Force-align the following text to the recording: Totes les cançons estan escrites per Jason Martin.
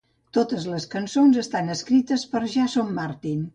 Totes 0.37 0.63
les 0.71 0.87
cançons 0.93 1.37
estan 1.43 1.71
escrites 1.75 2.25
per 2.35 2.43
Jason 2.57 2.93
Martin. 2.99 3.49